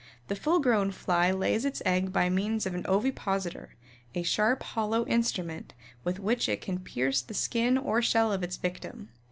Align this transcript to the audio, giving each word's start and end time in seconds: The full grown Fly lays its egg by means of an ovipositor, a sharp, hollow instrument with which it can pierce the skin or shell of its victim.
The 0.29 0.35
full 0.35 0.57
grown 0.59 0.89
Fly 0.91 1.29
lays 1.29 1.63
its 1.63 1.79
egg 1.85 2.11
by 2.11 2.27
means 2.27 2.65
of 2.65 2.73
an 2.73 2.87
ovipositor, 2.87 3.75
a 4.15 4.23
sharp, 4.23 4.63
hollow 4.63 5.05
instrument 5.05 5.75
with 6.03 6.17
which 6.19 6.49
it 6.49 6.59
can 6.61 6.79
pierce 6.79 7.21
the 7.21 7.35
skin 7.35 7.77
or 7.77 8.01
shell 8.01 8.33
of 8.33 8.41
its 8.41 8.57
victim. 8.57 9.09